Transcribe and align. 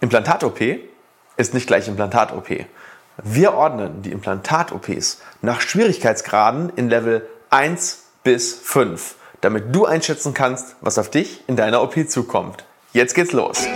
Implantat-OP 0.00 0.60
ist 1.36 1.52
nicht 1.52 1.66
gleich 1.66 1.86
Implantat-OP. 1.86 2.64
Wir 3.22 3.52
ordnen 3.52 4.00
die 4.00 4.12
Implantat-OPs 4.12 5.20
nach 5.42 5.60
Schwierigkeitsgraden 5.60 6.72
in 6.74 6.88
Level 6.88 7.28
1 7.50 8.04
bis 8.24 8.54
5, 8.54 9.16
damit 9.42 9.74
du 9.74 9.84
einschätzen 9.84 10.32
kannst, 10.32 10.76
was 10.80 10.96
auf 10.98 11.10
dich 11.10 11.44
in 11.48 11.56
deiner 11.56 11.82
OP 11.82 12.08
zukommt. 12.08 12.64
Jetzt 12.92 13.14
geht's 13.14 13.32
los. 13.32 13.66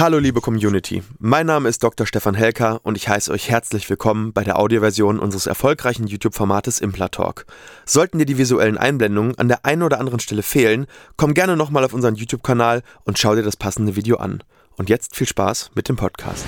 Hallo 0.00 0.20
liebe 0.20 0.40
Community, 0.40 1.02
mein 1.18 1.46
Name 1.46 1.68
ist 1.68 1.82
Dr. 1.82 2.06
Stefan 2.06 2.36
Helker 2.36 2.78
und 2.84 2.96
ich 2.96 3.08
heiße 3.08 3.32
euch 3.32 3.50
herzlich 3.50 3.90
willkommen 3.90 4.32
bei 4.32 4.44
der 4.44 4.56
Audioversion 4.56 5.18
unseres 5.18 5.48
erfolgreichen 5.48 6.06
YouTube-Formates 6.06 6.78
Implatalk. 6.78 7.46
Sollten 7.84 8.20
dir 8.20 8.24
die 8.24 8.38
visuellen 8.38 8.78
Einblendungen 8.78 9.36
an 9.40 9.48
der 9.48 9.64
einen 9.64 9.82
oder 9.82 9.98
anderen 9.98 10.20
Stelle 10.20 10.44
fehlen, 10.44 10.86
komm 11.16 11.34
gerne 11.34 11.56
nochmal 11.56 11.82
auf 11.84 11.94
unseren 11.94 12.14
YouTube-Kanal 12.14 12.84
und 13.02 13.18
schau 13.18 13.34
dir 13.34 13.42
das 13.42 13.56
passende 13.56 13.96
Video 13.96 14.18
an. 14.18 14.44
Und 14.76 14.88
jetzt 14.88 15.16
viel 15.16 15.26
Spaß 15.26 15.72
mit 15.74 15.88
dem 15.88 15.96
Podcast. 15.96 16.46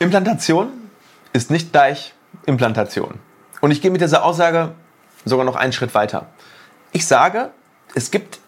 Implantation 0.00 0.70
ist 1.32 1.52
nicht 1.52 1.70
gleich 1.70 2.12
Implantation. 2.46 3.20
Und 3.60 3.70
ich 3.70 3.80
gehe 3.80 3.92
mit 3.92 4.00
dieser 4.00 4.24
Aussage 4.24 4.72
sogar 5.24 5.46
noch 5.46 5.54
einen 5.54 5.72
Schritt 5.72 5.94
weiter. 5.94 6.26
Ich 6.90 7.06
sage, 7.06 7.52
es 7.94 8.10
gibt 8.10 8.40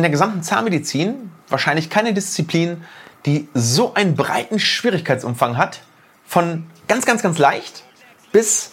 in 0.00 0.02
der 0.02 0.10
gesamten 0.10 0.42
Zahnmedizin 0.42 1.30
wahrscheinlich 1.50 1.90
keine 1.90 2.14
Disziplin, 2.14 2.82
die 3.26 3.48
so 3.52 3.92
einen 3.92 4.14
breiten 4.14 4.58
Schwierigkeitsumfang 4.58 5.58
hat, 5.58 5.82
von 6.26 6.66
ganz, 6.88 7.04
ganz, 7.04 7.22
ganz 7.22 7.36
leicht 7.36 7.84
bis 8.32 8.70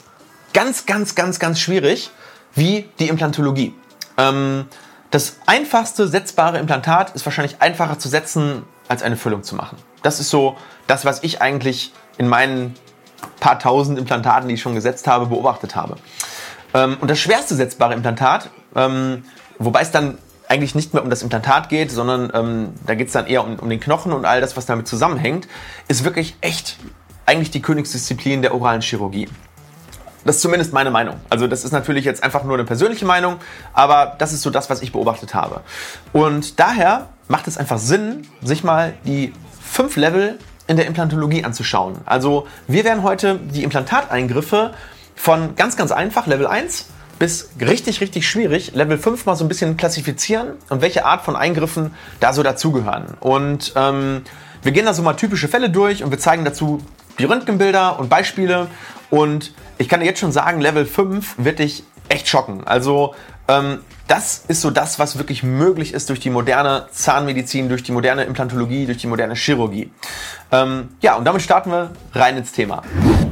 ganz, 0.53 0.85
ganz, 0.85 1.15
ganz, 1.15 1.39
ganz 1.39 1.59
schwierig, 1.59 2.11
wie 2.53 2.89
die 2.99 3.09
Implantologie. 3.09 3.73
Ähm, 4.17 4.67
das 5.11 5.37
einfachste 5.47 6.07
setzbare 6.07 6.59
Implantat 6.59 7.13
ist 7.13 7.25
wahrscheinlich 7.25 7.61
einfacher 7.61 7.99
zu 7.99 8.07
setzen, 8.07 8.63
als 8.87 9.03
eine 9.03 9.17
Füllung 9.17 9.43
zu 9.43 9.55
machen. 9.55 9.77
Das 10.03 10.21
ist 10.21 10.29
so 10.29 10.55
das, 10.85 11.03
was 11.03 11.23
ich 11.23 11.41
eigentlich 11.41 11.91
in 12.17 12.29
meinen 12.29 12.73
paar 13.41 13.59
tausend 13.59 13.99
Implantaten, 13.99 14.47
die 14.47 14.53
ich 14.53 14.61
schon 14.61 14.75
gesetzt 14.75 15.07
habe, 15.07 15.25
beobachtet 15.25 15.75
habe. 15.75 15.97
Ähm, 16.73 16.95
und 17.01 17.11
das 17.11 17.19
schwerste 17.19 17.55
setzbare 17.55 17.95
Implantat, 17.95 18.49
ähm, 18.75 19.25
wobei 19.59 19.81
es 19.81 19.91
dann 19.91 20.19
eigentlich 20.47 20.75
nicht 20.75 20.93
mehr 20.93 21.03
um 21.03 21.09
das 21.09 21.23
Implantat 21.23 21.69
geht, 21.69 21.91
sondern 21.91 22.31
ähm, 22.33 22.73
da 22.85 22.95
geht 22.95 23.07
es 23.07 23.13
dann 23.13 23.27
eher 23.27 23.43
um, 23.43 23.57
um 23.59 23.69
den 23.69 23.79
Knochen 23.79 24.13
und 24.13 24.25
all 24.25 24.41
das, 24.41 24.55
was 24.55 24.65
damit 24.65 24.87
zusammenhängt, 24.87 25.47
ist 25.87 26.03
wirklich 26.03 26.35
echt 26.41 26.77
eigentlich 27.25 27.51
die 27.51 27.61
Königsdisziplin 27.61 28.41
der 28.41 28.53
oralen 28.53 28.81
Chirurgie. 28.81 29.27
Das 30.23 30.37
ist 30.37 30.41
zumindest 30.41 30.73
meine 30.73 30.91
Meinung. 30.91 31.15
Also 31.29 31.47
das 31.47 31.63
ist 31.63 31.71
natürlich 31.71 32.03
jetzt 32.03 32.23
einfach 32.23 32.43
nur 32.43 32.55
eine 32.55 32.65
persönliche 32.65 33.05
Meinung, 33.05 33.37
aber 33.73 34.15
das 34.17 34.33
ist 34.33 34.41
so 34.41 34.49
das, 34.49 34.69
was 34.69 34.81
ich 34.81 34.91
beobachtet 34.91 35.33
habe. 35.33 35.61
Und 36.11 36.59
daher 36.59 37.09
macht 37.27 37.47
es 37.47 37.57
einfach 37.57 37.77
Sinn, 37.77 38.27
sich 38.41 38.63
mal 38.63 38.93
die 39.05 39.33
fünf 39.61 39.95
Level 39.95 40.37
in 40.67 40.75
der 40.75 40.85
Implantologie 40.85 41.43
anzuschauen. 41.43 41.99
Also 42.05 42.47
wir 42.67 42.83
werden 42.83 43.03
heute 43.03 43.39
die 43.39 43.63
Implantateingriffe 43.63 44.73
von 45.15 45.55
ganz, 45.55 45.77
ganz 45.77 45.91
einfach, 45.91 46.27
Level 46.27 46.47
1, 46.47 46.87
bis 47.19 47.49
richtig, 47.59 48.01
richtig 48.01 48.27
schwierig, 48.27 48.73
Level 48.73 48.97
5 48.97 49.25
mal 49.25 49.35
so 49.35 49.45
ein 49.45 49.47
bisschen 49.47 49.77
klassifizieren 49.77 50.53
und 50.69 50.81
welche 50.81 51.05
Art 51.05 51.23
von 51.23 51.35
Eingriffen 51.35 51.93
da 52.19 52.33
so 52.33 52.43
dazugehören. 52.43 53.15
Und 53.19 53.73
ähm, 53.75 54.21
wir 54.61 54.71
gehen 54.71 54.85
da 54.85 54.93
so 54.93 55.01
mal 55.01 55.13
typische 55.13 55.47
Fälle 55.47 55.69
durch 55.69 56.03
und 56.03 56.11
wir 56.11 56.19
zeigen 56.19 56.45
dazu 56.45 56.81
die 57.19 57.25
Röntgenbilder 57.25 57.99
und 57.99 58.09
Beispiele. 58.09 58.67
Und 59.09 59.53
ich 59.77 59.89
kann 59.89 59.99
dir 59.99 60.05
jetzt 60.05 60.19
schon 60.19 60.31
sagen, 60.31 60.61
Level 60.61 60.85
5 60.85 61.35
wird 61.37 61.59
dich 61.59 61.83
echt 62.09 62.27
schocken. 62.27 62.65
Also 62.65 63.15
ähm, 63.47 63.79
das 64.07 64.43
ist 64.47 64.61
so 64.61 64.71
das, 64.71 64.99
was 64.99 65.17
wirklich 65.17 65.43
möglich 65.43 65.93
ist 65.93 66.09
durch 66.09 66.19
die 66.19 66.29
moderne 66.29 66.87
Zahnmedizin, 66.91 67.67
durch 67.67 67.83
die 67.83 67.91
moderne 67.91 68.23
Implantologie, 68.23 68.85
durch 68.85 68.99
die 68.99 69.07
moderne 69.07 69.35
Chirurgie. 69.35 69.91
Ähm, 70.49 70.89
ja, 71.01 71.15
und 71.17 71.25
damit 71.25 71.41
starten 71.41 71.71
wir 71.71 71.91
rein 72.13 72.37
ins 72.37 72.53
Thema. 72.53 72.83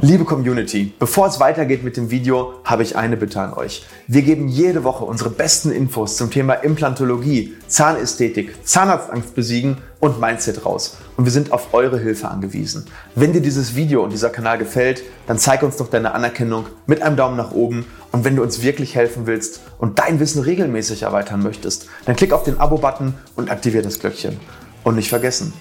Liebe 0.02 0.24
Community, 0.24 0.92
bevor 0.98 1.28
es 1.28 1.40
weitergeht 1.40 1.82
mit 1.82 1.96
dem 1.96 2.10
Video, 2.10 2.60
habe 2.64 2.82
ich 2.82 2.96
eine 2.96 3.16
Bitte 3.16 3.40
an 3.40 3.54
euch. 3.54 3.86
Wir 4.06 4.20
geben 4.20 4.48
jede 4.48 4.84
Woche 4.84 5.04
unsere 5.04 5.30
besten 5.30 5.72
Infos 5.72 6.18
zum 6.18 6.30
Thema 6.30 6.52
Implantologie, 6.54 7.54
Zahnästhetik, 7.66 8.66
Zahnarztangst 8.66 9.34
besiegen 9.34 9.78
und 9.98 10.20
Mindset 10.20 10.66
raus. 10.66 10.98
Und 11.16 11.24
wir 11.24 11.32
sind 11.32 11.52
auf 11.52 11.72
eure 11.72 11.98
Hilfe 11.98 12.28
angewiesen. 12.28 12.86
Wenn 13.14 13.32
dir 13.32 13.40
dieses 13.40 13.74
Video 13.74 14.04
und 14.04 14.12
dieser 14.12 14.28
Kanal 14.28 14.58
gefällt, 14.58 15.02
dann 15.26 15.38
zeig 15.38 15.62
uns 15.62 15.78
doch 15.78 15.88
deine 15.88 16.12
Anerkennung 16.12 16.66
mit 16.86 17.00
einem 17.00 17.16
Daumen 17.16 17.36
nach 17.36 17.52
oben. 17.52 17.86
Und 18.12 18.24
wenn 18.24 18.36
du 18.36 18.42
uns 18.42 18.62
wirklich 18.62 18.94
helfen 18.94 19.26
willst 19.26 19.60
und 19.78 19.98
dein 19.98 20.05
Wissen 20.20 20.42
regelmäßig 20.42 21.02
erweitern 21.02 21.42
möchtest, 21.42 21.88
dann 22.04 22.16
klick 22.16 22.32
auf 22.32 22.44
den 22.44 22.58
Abo-Button 22.58 23.14
und 23.34 23.50
aktiviere 23.50 23.82
das 23.82 23.98
Glöckchen. 23.98 24.38
Und 24.84 24.96
nicht 24.96 25.08
vergessen, 25.08 25.52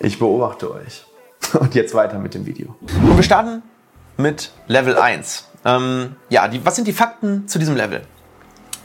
ich 0.00 0.18
beobachte 0.18 0.72
euch. 0.72 1.04
Und 1.58 1.74
jetzt 1.74 1.94
weiter 1.94 2.18
mit 2.18 2.34
dem 2.34 2.46
Video. 2.46 2.76
Und 2.80 3.16
wir 3.16 3.22
starten 3.22 3.62
mit 4.16 4.52
Level 4.68 4.96
1. 4.96 5.48
Ähm, 5.64 6.16
ja, 6.28 6.48
die, 6.48 6.64
was 6.64 6.76
sind 6.76 6.86
die 6.86 6.92
Fakten 6.92 7.48
zu 7.48 7.58
diesem 7.58 7.76
Level? 7.76 8.02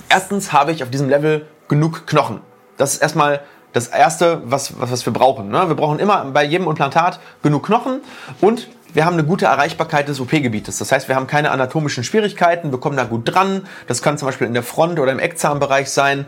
Erstens 0.09 0.51
habe 0.51 0.71
ich 0.71 0.83
auf 0.83 0.89
diesem 0.89 1.07
Level 1.07 1.45
genug 1.67 2.07
Knochen. 2.07 2.41
Das 2.77 2.93
ist 2.93 3.01
erstmal 3.01 3.41
das 3.73 3.87
Erste, 3.87 4.41
was, 4.45 4.79
was, 4.79 4.91
was 4.91 5.05
wir 5.05 5.13
brauchen. 5.13 5.49
Ne? 5.49 5.67
Wir 5.67 5.75
brauchen 5.75 5.99
immer 5.99 6.25
bei 6.25 6.43
jedem 6.43 6.67
Implantat 6.67 7.19
genug 7.43 7.65
Knochen 7.65 8.01
und 8.41 8.67
wir 8.93 9.05
haben 9.05 9.13
eine 9.13 9.23
gute 9.23 9.45
Erreichbarkeit 9.45 10.07
des 10.07 10.19
OP-Gebietes. 10.19 10.77
Das 10.77 10.91
heißt, 10.91 11.07
wir 11.07 11.15
haben 11.15 11.27
keine 11.27 11.51
anatomischen 11.51 12.03
Schwierigkeiten, 12.03 12.71
wir 12.71 12.79
kommen 12.79 12.97
da 12.97 13.03
gut 13.03 13.21
dran. 13.25 13.67
Das 13.87 14.01
kann 14.01 14.17
zum 14.17 14.27
Beispiel 14.27 14.47
in 14.47 14.53
der 14.53 14.63
Front- 14.63 14.99
oder 14.99 15.11
im 15.11 15.19
Eckzahnbereich 15.19 15.89
sein. 15.89 16.25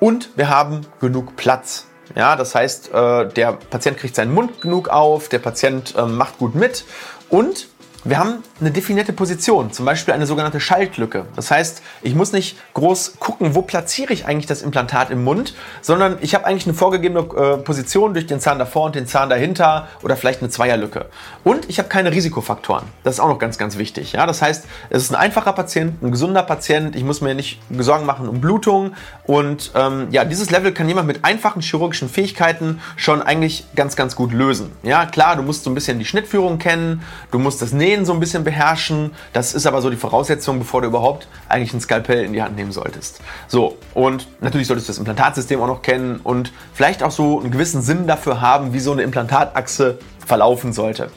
Und 0.00 0.30
wir 0.36 0.48
haben 0.48 0.82
genug 1.00 1.36
Platz. 1.36 1.86
Ja, 2.16 2.36
das 2.36 2.54
heißt, 2.54 2.92
äh, 2.92 3.28
der 3.28 3.52
Patient 3.52 3.96
kriegt 3.96 4.14
seinen 4.16 4.34
Mund 4.34 4.60
genug 4.60 4.88
auf, 4.88 5.28
der 5.28 5.38
Patient 5.38 5.94
ähm, 5.96 6.16
macht 6.16 6.38
gut 6.38 6.54
mit 6.54 6.84
und 7.30 7.68
wir 8.04 8.18
haben 8.18 8.42
eine 8.60 8.70
definierte 8.70 9.12
Position, 9.12 9.72
zum 9.72 9.84
Beispiel 9.84 10.12
eine 10.12 10.26
sogenannte 10.26 10.58
Schaltlücke. 10.58 11.26
Das 11.36 11.50
heißt, 11.50 11.82
ich 12.02 12.14
muss 12.14 12.32
nicht 12.32 12.56
groß 12.74 13.14
gucken, 13.20 13.54
wo 13.54 13.62
platziere 13.62 14.12
ich 14.12 14.26
eigentlich 14.26 14.46
das 14.46 14.62
Implantat 14.62 15.10
im 15.10 15.22
Mund, 15.22 15.54
sondern 15.82 16.18
ich 16.20 16.34
habe 16.34 16.44
eigentlich 16.44 16.66
eine 16.66 16.74
vorgegebene 16.74 17.20
äh, 17.20 17.58
Position 17.58 18.12
durch 18.12 18.26
den 18.26 18.40
Zahn 18.40 18.58
davor 18.58 18.86
und 18.86 18.94
den 18.96 19.06
Zahn 19.06 19.30
dahinter 19.30 19.88
oder 20.02 20.16
vielleicht 20.16 20.40
eine 20.40 20.50
Zweierlücke. 20.50 21.06
Und 21.44 21.68
ich 21.70 21.78
habe 21.78 21.88
keine 21.88 22.10
Risikofaktoren. 22.10 22.86
Das 23.04 23.14
ist 23.14 23.20
auch 23.20 23.28
noch 23.28 23.38
ganz, 23.38 23.56
ganz 23.56 23.78
wichtig. 23.78 24.12
Ja? 24.12 24.26
Das 24.26 24.42
heißt, 24.42 24.64
es 24.90 25.02
ist 25.04 25.10
ein 25.10 25.16
einfacher 25.16 25.52
Patient, 25.52 26.02
ein 26.02 26.10
gesunder 26.10 26.42
Patient. 26.42 26.96
Ich 26.96 27.04
muss 27.04 27.20
mir 27.20 27.34
nicht 27.34 27.60
Sorgen 27.78 28.04
machen 28.04 28.28
um 28.28 28.40
Blutung. 28.40 28.94
Und 29.26 29.70
ähm, 29.76 30.08
ja, 30.10 30.24
dieses 30.24 30.50
Level 30.50 30.72
kann 30.72 30.88
jemand 30.88 31.06
mit 31.06 31.24
einfachen 31.24 31.62
chirurgischen 31.62 32.08
Fähigkeiten 32.08 32.80
schon 32.96 33.22
eigentlich 33.22 33.66
ganz, 33.76 33.94
ganz 33.94 34.16
gut 34.16 34.32
lösen. 34.32 34.72
Ja, 34.82 35.06
klar, 35.06 35.36
du 35.36 35.42
musst 35.42 35.64
so 35.64 35.70
ein 35.70 35.74
bisschen 35.74 36.00
die 36.00 36.04
Schnittführung 36.04 36.58
kennen, 36.58 37.02
du 37.30 37.38
musst 37.38 37.62
das 37.62 37.72
Nähen 37.72 37.91
Nähen 37.92 38.04
so 38.06 38.12
ein 38.12 38.20
bisschen 38.20 38.44
beherrschen. 38.44 39.12
Das 39.32 39.54
ist 39.54 39.66
aber 39.66 39.82
so 39.82 39.90
die 39.90 39.96
Voraussetzung, 39.96 40.58
bevor 40.58 40.80
du 40.80 40.88
überhaupt 40.88 41.28
eigentlich 41.48 41.74
ein 41.74 41.80
Skalpell 41.80 42.24
in 42.24 42.32
die 42.32 42.42
Hand 42.42 42.56
nehmen 42.56 42.72
solltest. 42.72 43.20
So, 43.48 43.76
und 43.94 44.28
natürlich 44.40 44.66
solltest 44.66 44.88
du 44.88 44.92
das 44.92 44.98
Implantatsystem 44.98 45.60
auch 45.60 45.66
noch 45.66 45.82
kennen 45.82 46.20
und 46.22 46.52
vielleicht 46.72 47.02
auch 47.02 47.10
so 47.10 47.40
einen 47.40 47.50
gewissen 47.50 47.82
Sinn 47.82 48.06
dafür 48.06 48.40
haben, 48.40 48.72
wie 48.72 48.80
so 48.80 48.92
eine 48.92 49.02
Implantatachse 49.02 49.98
verlaufen 50.26 50.72
sollte. 50.72 51.10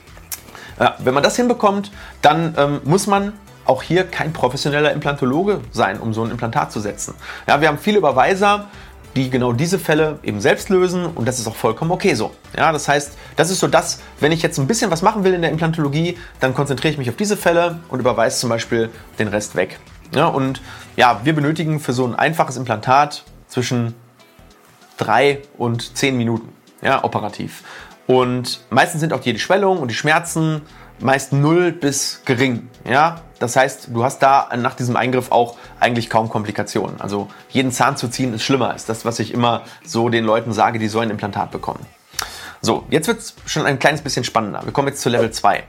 Ja, 0.80 0.96
wenn 1.00 1.14
man 1.14 1.24
das 1.24 1.38
hinbekommt, 1.38 1.92
dann 2.22 2.54
ähm, 2.58 2.82
muss 2.84 3.08
man 3.08 3.34
auch 3.64 3.82
hier 3.82 4.04
kein 4.04 4.34
professioneller 4.34 4.92
Implantologe 4.92 5.62
sein, 5.72 6.00
um 6.00 6.14
so 6.14 6.24
ein 6.24 6.32
Implantat 6.32 6.72
zu 6.72 6.80
setzen. 6.82 7.16
Ja, 7.48 7.62
wir 7.62 7.70
haben 7.70 7.80
viele 7.80 7.98
Überweiser, 7.98 8.68
die 9.16 9.30
genau 9.30 9.54
diese 9.54 9.80
Fälle 9.80 10.20
eben 10.24 10.42
selbst 10.42 10.70
lösen 10.70 11.06
und 11.06 11.28
das 11.28 11.40
ist 11.40 11.48
auch 11.48 11.56
vollkommen 11.56 11.92
okay 11.92 12.14
so. 12.14 12.32
Ja, 12.56 12.72
das 12.72 12.88
heißt, 12.88 13.14
das 13.36 13.50
ist 13.50 13.60
so 13.60 13.68
das, 13.68 14.02
wenn 14.20 14.32
ich 14.32 14.42
jetzt 14.42 14.58
ein 14.58 14.68
bisschen 14.68 14.92
was 14.92 15.02
machen 15.02 15.24
will 15.24 15.34
in 15.34 15.42
der 15.42 15.52
Implantologie, 15.52 16.18
dann 16.40 16.54
konzentriere 16.54 16.92
ich 16.92 16.98
mich 16.98 17.10
auf 17.10 17.16
diese 17.16 17.38
Fälle 17.38 17.80
und 17.90 18.00
überweise 18.00 18.38
zum 18.38 18.50
Beispiel 18.50 18.90
den 19.18 19.28
Rest 19.28 19.56
weg. 19.56 19.80
Ja, 20.14 20.28
und 20.28 20.62
ja, 20.96 21.22
wir 21.24 21.34
benötigen 21.34 21.80
für 21.80 21.94
so 21.94 22.06
ein 22.06 22.16
einfaches 22.16 22.58
Implantat 22.58 23.24
zwischen 23.48 23.96
drei 24.98 25.42
und 25.58 25.96
zehn 25.98 26.18
Minuten, 26.18 26.50
ja, 26.82 27.04
operativ. 27.04 27.64
Und 28.08 28.62
meistens 28.70 29.02
sind 29.02 29.14
auch 29.14 29.22
die 29.22 29.38
Schwellung 29.40 29.80
und 29.80 29.90
die 29.90 29.96
Schmerzen 29.96 30.62
meist 31.00 31.34
null 31.34 31.72
bis 31.72 32.22
gering. 32.26 32.70
Ja? 32.88 33.22
Das 33.40 33.56
heißt, 33.56 33.90
du 33.92 34.04
hast 34.04 34.20
da 34.20 34.50
nach 34.58 34.76
diesem 34.76 34.96
Eingriff 34.96 35.32
auch 35.32 35.58
eigentlich 35.80 36.10
kaum 36.10 36.30
Komplikationen. 36.30 37.02
Also 37.02 37.28
jeden 37.50 37.72
Zahn 37.72 37.98
zu 37.98 38.08
ziehen 38.08 38.34
ist 38.34 38.44
schlimmer, 38.44 38.76
ist 38.76 38.90
das, 38.90 39.06
was 39.06 39.20
ich 39.20 39.34
immer 39.34 39.64
so 39.86 40.10
den 40.10 40.24
Leuten 40.24 40.54
sage, 40.54 40.80
die 40.80 40.88
so 40.88 41.00
ein 41.00 41.10
Implantat 41.10 41.52
bekommen. 41.52 41.86
So, 42.62 42.86
jetzt 42.90 43.08
wird 43.08 43.20
es 43.20 43.36
schon 43.46 43.66
ein 43.66 43.78
kleines 43.78 44.02
bisschen 44.02 44.24
spannender. 44.24 44.62
Wir 44.64 44.72
kommen 44.72 44.88
jetzt 44.88 45.02
zu 45.02 45.10
Level 45.10 45.30
2. 45.30 45.64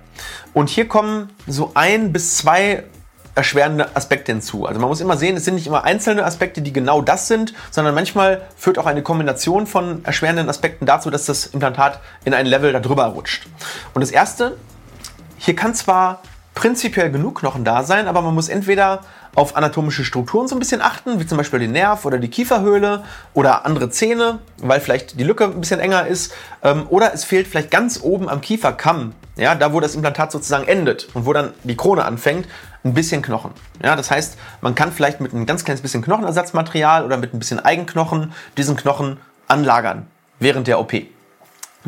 Und 0.54 0.70
hier 0.70 0.88
kommen 0.88 1.30
so 1.46 1.72
ein 1.74 2.12
bis 2.12 2.38
zwei 2.38 2.84
erschwerende 3.34 3.94
Aspekte 3.94 4.32
hinzu. 4.32 4.64
Also 4.64 4.80
man 4.80 4.88
muss 4.88 5.02
immer 5.02 5.18
sehen, 5.18 5.36
es 5.36 5.44
sind 5.44 5.56
nicht 5.56 5.66
immer 5.66 5.84
einzelne 5.84 6.24
Aspekte, 6.24 6.62
die 6.62 6.72
genau 6.72 7.02
das 7.02 7.28
sind, 7.28 7.52
sondern 7.70 7.94
manchmal 7.94 8.40
führt 8.56 8.78
auch 8.78 8.86
eine 8.86 9.02
Kombination 9.02 9.66
von 9.66 10.02
erschwerenden 10.06 10.48
Aspekten 10.48 10.86
dazu, 10.86 11.10
dass 11.10 11.26
das 11.26 11.46
Implantat 11.46 12.00
in 12.24 12.32
ein 12.32 12.46
Level 12.46 12.72
darüber 12.72 13.04
rutscht. 13.04 13.46
Und 13.92 14.00
das 14.00 14.10
erste 14.10 14.56
hier 15.36 15.54
kann 15.54 15.74
zwar 15.74 16.22
prinzipiell 16.56 17.12
genug 17.12 17.38
Knochen 17.38 17.64
da 17.64 17.84
sein, 17.84 18.08
aber 18.08 18.22
man 18.22 18.34
muss 18.34 18.48
entweder 18.48 19.02
auf 19.36 19.56
anatomische 19.56 20.04
Strukturen 20.04 20.48
so 20.48 20.56
ein 20.56 20.58
bisschen 20.58 20.80
achten, 20.80 21.20
wie 21.20 21.26
zum 21.26 21.36
Beispiel 21.36 21.60
den 21.60 21.72
Nerv 21.72 22.06
oder 22.06 22.18
die 22.18 22.28
Kieferhöhle 22.28 23.04
oder 23.34 23.66
andere 23.66 23.90
Zähne, 23.90 24.38
weil 24.56 24.80
vielleicht 24.80 25.20
die 25.20 25.24
Lücke 25.24 25.44
ein 25.44 25.60
bisschen 25.60 25.78
enger 25.78 26.06
ist. 26.06 26.32
Ähm, 26.62 26.86
oder 26.88 27.12
es 27.12 27.24
fehlt 27.24 27.46
vielleicht 27.46 27.70
ganz 27.70 28.00
oben 28.02 28.30
am 28.30 28.40
Kieferkamm, 28.40 29.12
ja, 29.36 29.54
da 29.54 29.74
wo 29.74 29.80
das 29.80 29.94
Implantat 29.94 30.32
sozusagen 30.32 30.66
endet 30.66 31.08
und 31.12 31.26
wo 31.26 31.34
dann 31.34 31.52
die 31.62 31.76
Krone 31.76 32.06
anfängt, 32.06 32.48
ein 32.84 32.94
bisschen 32.94 33.20
Knochen. 33.20 33.50
Ja, 33.84 33.94
das 33.94 34.10
heißt, 34.10 34.38
man 34.62 34.74
kann 34.74 34.92
vielleicht 34.92 35.20
mit 35.20 35.34
ein 35.34 35.44
ganz 35.44 35.62
kleines 35.64 35.82
bisschen 35.82 36.00
Knochenersatzmaterial 36.00 37.04
oder 37.04 37.18
mit 37.18 37.34
ein 37.34 37.38
bisschen 37.38 37.60
Eigenknochen 37.60 38.32
diesen 38.56 38.76
Knochen 38.76 39.18
anlagern 39.46 40.06
während 40.38 40.68
der 40.68 40.80
OP. 40.80 40.94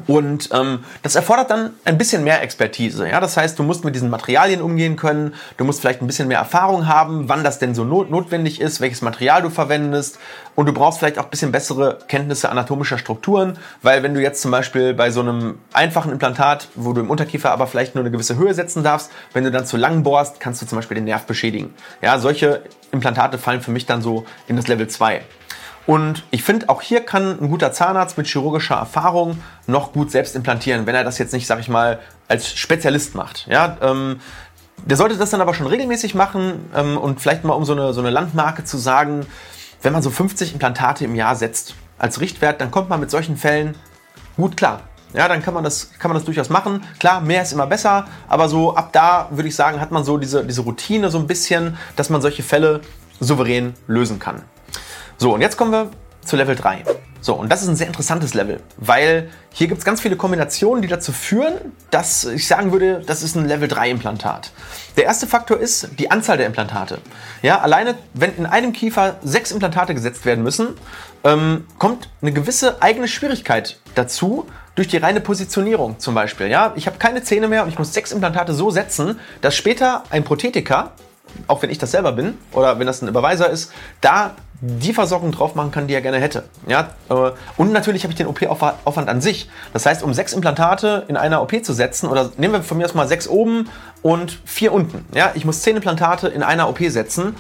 Und 0.07 0.51
ähm, 0.53 0.81
das 1.03 1.15
erfordert 1.15 1.51
dann 1.51 1.71
ein 1.85 1.99
bisschen 1.99 2.25
mehr 2.25 2.43
Expertise. 2.43 3.09
Ja? 3.09 3.21
Das 3.21 3.37
heißt, 3.37 3.59
du 3.59 3.63
musst 3.63 3.85
mit 3.85 3.95
diesen 3.95 4.11
Materialien 4.11 4.63
umgehen 4.63 4.97
können, 4.97 5.35
du 5.57 5.65
musst 5.65 5.81
vielleicht 5.81 6.01
ein 6.01 6.07
bisschen 6.07 6.29
mehr 6.29 6.39
Erfahrung 6.39 6.87
haben, 6.87 7.29
wann 7.29 7.45
das 7.45 7.59
denn 7.59 7.75
so 7.75 7.85
not 7.85 8.11
notwendig 8.11 8.61
ist, 8.61 8.81
welches 8.81 9.03
Material 9.03 9.43
du 9.43 9.51
verwendest. 9.51 10.19
Und 10.55 10.67
du 10.67 10.73
brauchst 10.73 10.99
vielleicht 10.99 11.19
auch 11.19 11.25
ein 11.25 11.31
bisschen 11.31 11.53
bessere 11.53 11.99
Kenntnisse 12.09 12.51
anatomischer 12.51 12.99
Strukturen, 12.99 13.59
weil 13.83 14.03
wenn 14.03 14.15
du 14.15 14.21
jetzt 14.21 14.43
zum 14.43 14.51
Beispiel 14.51 14.93
bei 14.93 15.11
so 15.11 15.21
einem 15.21 15.59
einfachen 15.73 16.11
Implantat, 16.11 16.69
wo 16.75 16.93
du 16.93 17.01
im 17.01 17.11
Unterkiefer 17.11 17.53
aber 17.53 17.67
vielleicht 17.67 17.95
nur 17.95 18.03
eine 18.03 18.11
gewisse 18.11 18.37
Höhe 18.37 18.55
setzen 18.55 18.83
darfst, 18.83 19.13
wenn 19.33 19.45
du 19.45 19.51
dann 19.51 19.67
zu 19.67 19.77
lang 19.77 20.03
bohrst, 20.03 20.41
kannst 20.41 20.61
du 20.61 20.67
zum 20.67 20.77
Beispiel 20.77 20.97
den 20.97 21.05
Nerv 21.05 21.27
beschädigen. 21.27 21.75
Ja, 22.03 22.19
solche 22.19 22.63
Implantate 22.91 23.39
fallen 23.39 23.61
für 23.61 23.71
mich 23.71 23.87
dann 23.87 24.03
so 24.03 24.25
in 24.49 24.57
das 24.57 24.67
Level 24.67 24.89
2. 24.89 25.23
Und 25.89 26.25
ich 26.31 26.43
finde, 26.43 26.69
auch 26.69 26.83
hier 26.83 27.01
kann 27.01 27.39
ein 27.41 27.49
guter 27.49 27.73
Zahnarzt 27.73 28.19
mit 28.19 28.27
chirurgischer 28.27 28.75
Erfahrung 28.75 29.39
noch 29.67 29.95
gut 29.95 30.11
selbst 30.11 30.37
implantieren, 30.37 30.85
wenn 30.85 30.95
er 30.95 31.03
das 31.03 31.17
jetzt 31.17 31.33
nicht, 31.33 31.47
sag 31.47 31.61
ich 31.61 31.71
mal, 31.71 31.99
als 32.29 32.53
Spezialist 32.53 33.15
macht. 33.15 33.47
Ja, 33.49 33.79
ähm, 33.81 34.21
der 34.85 34.99
sollte 34.99 35.17
das 35.17 35.31
dann 35.31 35.41
aber 35.41 35.55
schon 35.55 35.67
regelmäßig 35.67 36.15
machen 36.15 36.69
ähm, 36.77 36.99
und 36.99 37.23
vielleicht 37.23 37.43
mal 37.45 37.55
um 37.55 37.65
so 37.65 37.73
eine, 37.73 37.95
so 37.95 38.03
eine 38.03 38.11
Landmarke 38.11 38.65
zu 38.65 38.77
sagen, 38.77 39.25
wenn 39.81 39.95
man 39.95 40.03
so 40.03 40.11
50 40.11 40.53
Implantate 40.53 41.07
im 41.07 41.15
Jahr 41.15 41.37
setzt 41.37 41.75
als 41.97 42.21
Richtwert, 42.21 42.61
dann 42.61 42.71
kommt 42.71 42.91
man 42.91 43.01
mit 43.01 43.11
solchen 43.11 43.39
Fällen 43.39 43.75
gut 44.37 44.59
klar. 44.59 44.83
Ja, 45.15 45.27
dann 45.27 45.43
kann 45.43 45.55
man 45.55 45.65
das, 45.65 45.93
kann 45.99 46.11
man 46.11 46.17
das 46.17 46.27
durchaus 46.27 46.51
machen. 46.51 46.85
Klar, 46.99 47.23
mehr 47.23 47.41
ist 47.41 47.55
immer 47.55 47.67
besser, 47.67 48.05
aber 48.29 48.51
so 48.51 48.77
ab 48.77 48.93
da 48.93 49.29
würde 49.31 49.49
ich 49.49 49.57
sagen, 49.57 49.81
hat 49.81 49.91
man 49.91 50.05
so 50.05 50.19
diese, 50.19 50.45
diese 50.45 50.61
Routine 50.61 51.09
so 51.09 51.19
ein 51.19 51.27
bisschen, 51.27 51.79
dass 51.97 52.11
man 52.11 52.21
solche 52.21 52.43
Fälle 52.43 52.83
souverän 53.21 53.73
lösen 53.87 54.19
kann. 54.19 54.43
So, 55.21 55.35
und 55.35 55.41
jetzt 55.41 55.57
kommen 55.57 55.73
wir 55.73 55.91
zu 56.25 56.37
Level 56.37 56.55
3. 56.55 56.85
So, 57.21 57.35
und 57.35 57.51
das 57.51 57.63
ist 57.63 57.69
ein 57.69 57.75
sehr 57.75 57.89
interessantes 57.89 58.35
Level, 58.35 58.61
weil 58.77 59.29
hier 59.53 59.67
gibt 59.67 59.81
es 59.81 59.85
ganz 59.85 60.01
viele 60.01 60.15
Kombinationen, 60.15 60.81
die 60.81 60.87
dazu 60.87 61.11
führen, 61.11 61.55
dass 61.91 62.25
ich 62.25 62.47
sagen 62.47 62.71
würde, 62.71 63.03
das 63.05 63.25
ist 63.25 63.35
ein 63.35 63.45
Level 63.45 63.67
3 63.67 63.91
Implantat. 63.91 64.53
Der 64.97 65.07
erste 65.07 65.27
Faktor 65.27 65.59
ist 65.59 65.89
die 65.99 66.13
Anzahl 66.13 66.37
der 66.37 66.47
Implantate. 66.47 66.99
Ja, 67.43 67.59
alleine, 67.59 67.97
wenn 68.15 68.37
in 68.37 68.47
einem 68.47 68.73
Kiefer 68.73 69.17
sechs 69.25 69.51
Implantate 69.51 69.93
gesetzt 69.95 70.25
werden 70.25 70.45
müssen, 70.45 70.69
ähm, 71.25 71.67
kommt 71.81 72.09
eine 72.23 72.33
gewisse 72.33 72.81
eigene 72.81 73.09
Schwierigkeit 73.09 73.81
dazu, 73.97 74.47
durch 74.77 74.87
die 74.87 74.99
reine 74.99 75.21
Positionierung 75.21 75.99
zum 75.99 76.15
Beispiel. 76.15 76.47
Ja, 76.47 76.73
ich 76.77 76.87
habe 76.87 76.99
keine 76.99 77.25
Zähne 77.25 77.49
mehr 77.49 77.65
und 77.65 77.69
ich 77.69 77.81
muss 77.81 77.93
sechs 77.93 78.13
Implantate 78.13 78.55
so 78.55 78.71
setzen, 78.71 79.19
dass 79.41 79.57
später 79.57 80.05
ein 80.11 80.23
Prothetiker, 80.23 80.93
auch 81.49 81.63
wenn 81.63 81.71
ich 81.71 81.79
das 81.79 81.91
selber 81.91 82.13
bin 82.13 82.39
oder 82.53 82.79
wenn 82.79 82.87
das 82.87 83.03
ein 83.03 83.09
Überweiser 83.09 83.51
ist, 83.51 83.73
da 84.01 84.37
die 84.61 84.93
Versorgung 84.93 85.31
drauf 85.31 85.55
machen 85.55 85.71
kann, 85.71 85.87
die 85.87 85.95
er 85.95 86.01
gerne 86.01 86.19
hätte. 86.19 86.45
Ja? 86.67 86.91
Äh, 87.09 87.31
und 87.57 87.73
natürlich 87.73 88.03
habe 88.03 88.13
ich 88.13 88.17
den 88.17 88.27
OP-Aufwand 88.27 89.09
an 89.09 89.21
sich. 89.21 89.49
Das 89.73 89.87
heißt, 89.87 90.03
um 90.03 90.13
sechs 90.15 90.33
Implantate 90.33 91.05
in 91.09 91.17
einer 91.17 91.43
OP 91.43 91.65
zu 91.65 91.73
setzen, 91.73 92.09
oder 92.09 92.33
nehmen 92.37 92.55
wir 92.55 92.63
von 92.63 92.79
mir 92.79 92.85
aus 92.85 92.95
mal 92.95 93.07
sechs 93.07 93.29
oben 93.29 93.69
und 94.03 94.41
vier 94.45 94.73
unten. 94.73 95.05
Ja? 95.15 95.33
Ich 95.35 95.45
muss 95.45 95.63
zehn 95.63 95.77
Implantate 95.77 96.29
in 96.29 96.43
einer 96.43 96.69
OP 96.69 96.79
setzen. 96.89 97.37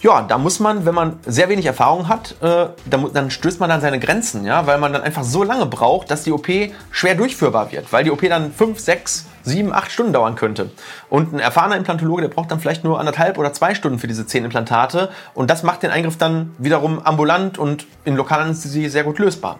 Ja, 0.00 0.22
da 0.22 0.38
muss 0.38 0.60
man, 0.60 0.86
wenn 0.86 0.94
man 0.94 1.18
sehr 1.26 1.48
wenig 1.48 1.66
Erfahrung 1.66 2.06
hat, 2.06 2.36
äh, 2.40 2.66
dann, 2.86 3.12
dann, 3.12 3.30
stößt 3.32 3.58
man 3.58 3.68
an 3.72 3.80
seine 3.80 3.98
Grenzen, 3.98 4.44
ja, 4.44 4.64
weil 4.64 4.78
man 4.78 4.92
dann 4.92 5.02
einfach 5.02 5.24
so 5.24 5.42
lange 5.42 5.66
braucht, 5.66 6.08
dass 6.12 6.22
die 6.22 6.30
OP 6.30 6.46
schwer 6.92 7.16
durchführbar 7.16 7.72
wird, 7.72 7.92
weil 7.92 8.04
die 8.04 8.12
OP 8.12 8.20
dann 8.28 8.52
fünf, 8.52 8.78
sechs, 8.78 9.26
sieben, 9.42 9.72
acht 9.72 9.90
Stunden 9.90 10.12
dauern 10.12 10.36
könnte. 10.36 10.70
Und 11.10 11.32
ein 11.32 11.40
erfahrener 11.40 11.76
Implantologe, 11.76 12.22
der 12.22 12.28
braucht 12.28 12.52
dann 12.52 12.60
vielleicht 12.60 12.84
nur 12.84 13.00
anderthalb 13.00 13.38
oder 13.38 13.52
zwei 13.52 13.74
Stunden 13.74 13.98
für 13.98 14.06
diese 14.06 14.24
zehn 14.24 14.44
Implantate 14.44 15.08
und 15.34 15.50
das 15.50 15.64
macht 15.64 15.82
den 15.82 15.90
Eingriff 15.90 16.16
dann 16.16 16.54
wiederum 16.58 17.00
ambulant 17.04 17.58
und 17.58 17.86
in 18.04 18.14
lokaler 18.14 18.44
Anästhesie 18.44 18.88
sehr 18.88 19.02
gut 19.02 19.18
lösbar. 19.18 19.58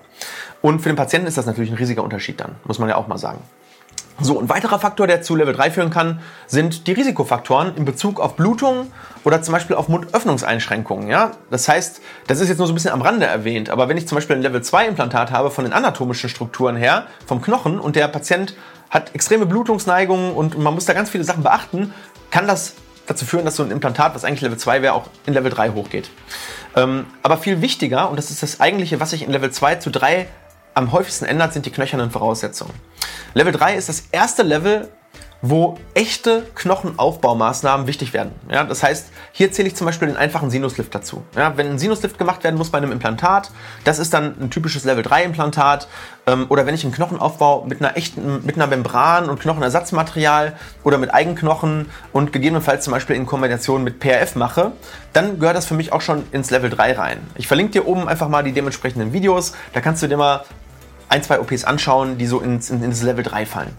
Und 0.63 0.81
für 0.81 0.89
den 0.89 0.97
Patienten 0.97 1.27
ist 1.27 1.37
das 1.37 1.47
natürlich 1.47 1.71
ein 1.73 1.77
riesiger 1.77 2.05
Unterschied 2.05 2.39
dann, 2.39 2.55
muss 2.63 2.79
man 2.79 2.89
ja 2.89 2.95
auch 2.95 3.09
mal 3.09 3.19
sagen. 3.19 3.41
So, 4.21 4.41
ein 4.41 4.49
weiterer 4.49 4.81
Faktor, 4.81 5.07
der 5.07 5.23
zu 5.23 5.37
Level 5.37 5.55
3 5.55 5.71
führen 5.71 5.91
kann, 5.91 6.21
sind 6.49 6.89
die 6.89 6.93
Risikofaktoren 6.93 7.77
in 7.77 7.85
Bezug 7.85 8.19
auf 8.19 8.35
Blutung 8.35 8.91
oder 9.23 9.43
zum 9.43 9.53
Beispiel 9.53 9.77
auf 9.77 9.89
Mundöffnungseinschränkungen. 9.89 11.09
Ja? 11.09 11.33
Das 11.51 11.69
heißt, 11.69 12.01
das 12.27 12.41
ist 12.41 12.49
jetzt 12.49 12.59
nur 12.59 12.67
so 12.67 12.73
ein 12.73 12.75
bisschen 12.75 12.91
am 12.91 13.03
Rande 13.03 13.27
erwähnt, 13.27 13.71
aber 13.71 13.89
wenn 13.89 13.97
ich 13.97 14.09
zum 14.09 14.17
Beispiel 14.17 14.35
ein 14.35 14.43
Level 14.43 14.61
2 14.61 14.89
Implantat 14.89 15.31
habe 15.31 15.53
von 15.53 15.65
den 15.65 15.73
anatomischen 15.73 16.29
Strukturen 16.29 16.75
her, 16.75 17.07
vom 17.27 17.41
Knochen 17.41 17.79
und 17.79 17.95
der 17.95 18.09
Patient 18.09 18.57
hat 18.91 19.15
extreme 19.15 19.47
Blutungsneigungen 19.47 20.33
und 20.33 20.59
man 20.59 20.75
muss 20.75 20.85
da 20.85 20.95
ganz 20.95 21.11
viele 21.11 21.23
Sachen 21.23 21.45
beachten, 21.45 21.95
kann 22.33 22.49
das 22.49 22.75
dazu 23.07 23.25
führen, 23.25 23.45
dass 23.45 23.55
so 23.55 23.63
ein 23.63 23.71
Implantat, 23.71 24.17
was 24.17 24.25
eigentlich 24.25 24.41
Level 24.41 24.59
2 24.59 24.83
wäre, 24.83 24.95
auch 24.95 25.07
in 25.27 25.35
Level 25.35 25.51
3 25.51 25.71
hochgeht. 25.71 26.11
Ähm, 26.75 27.07
aber 27.23 27.39
viel 27.39 27.61
wichtiger, 27.61 28.11
und 28.11 28.17
das 28.17 28.31
ist 28.31 28.43
das 28.43 28.61
eigentliche, 28.61 28.99
was 28.99 29.11
sich 29.11 29.23
in 29.23 29.31
Level 29.31 29.51
2 29.51 29.77
zu 29.77 29.91
3 29.91 30.27
am 30.79 30.93
häufigsten 30.93 31.25
ändert, 31.25 31.53
sind 31.53 31.67
die 31.67 31.71
knöchernen 31.71 32.11
Voraussetzungen. 32.11 32.73
Level 33.35 33.53
3 33.53 33.75
ist 33.75 33.89
das 33.89 34.05
erste 34.13 34.43
Level, 34.43 34.89
wo 35.41 35.79
echte 35.95 36.45
Knochenaufbaumaßnahmen 36.57 37.87
wichtig 37.87 38.13
werden. 38.13 38.33
Ja, 38.51 38.65
das 38.65 38.83
heißt, 38.83 39.09
hier 39.31 39.53
zähle 39.53 39.69
ich 39.69 39.77
zum 39.77 39.87
Beispiel 39.87 40.09
den 40.09 40.17
einfachen 40.17 40.51
Sinuslift 40.51 40.93
dazu. 40.93 41.23
Ja, 41.37 41.57
wenn 41.57 41.71
ein 41.71 41.79
Sinuslift 41.79 42.19
gemacht 42.19 42.43
werden 42.43 42.57
muss 42.57 42.71
bei 42.71 42.79
einem 42.79 42.91
Implantat, 42.91 43.53
das 43.85 44.01
ist 44.01 44.13
dann 44.13 44.35
ein 44.41 44.51
typisches 44.51 44.85
Level 44.85 45.05
3 45.05 45.25
Implantat. 45.25 45.87
Ähm, 46.27 46.47
oder 46.49 46.67
wenn 46.67 46.75
ich 46.75 46.83
einen 46.83 46.93
Knochenaufbau 46.93 47.65
mit 47.67 47.81
einer 47.81 47.97
echten, 47.97 48.45
mit 48.45 48.57
einer 48.57 48.67
Membran 48.67 49.31
und 49.31 49.41
Knochenersatzmaterial 49.41 50.55
oder 50.83 50.99
mit 50.99 51.15
Eigenknochen 51.15 51.89
und 52.13 52.33
gegebenenfalls 52.33 52.83
zum 52.83 52.93
Beispiel 52.93 53.15
in 53.15 53.25
Kombination 53.25 53.85
mit 53.85 54.01
PRF 54.01 54.35
mache, 54.35 54.73
dann 55.13 55.39
gehört 55.39 55.57
das 55.57 55.67
für 55.67 55.75
mich 55.75 55.93
auch 55.93 56.01
schon 56.01 56.25
ins 56.33 56.51
Level 56.51 56.69
3 56.69 56.95
rein. 56.95 57.19
Ich 57.37 57.47
verlinke 57.47 57.73
dir 57.73 57.87
oben 57.87 58.09
einfach 58.09 58.29
mal 58.29 58.43
die 58.43 58.53
dementsprechenden 58.53 59.13
Videos. 59.13 59.53
Da 59.73 59.81
kannst 59.81 60.03
du 60.03 60.09
dir 60.09 60.17
mal 60.17 60.43
ein, 61.09 61.23
zwei 61.23 61.41
OPs 61.41 61.65
anschauen, 61.65 62.19
die 62.19 62.27
so 62.27 62.41
ins, 62.41 62.71
in, 62.71 62.83
ins 62.83 63.03
Level 63.03 63.25
3 63.25 63.47
fallen. 63.47 63.77